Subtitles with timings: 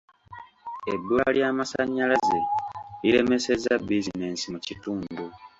[0.93, 2.37] Ebbula ly'amasannyalaze
[3.01, 5.23] liremesezza bizinensi mu kitundu.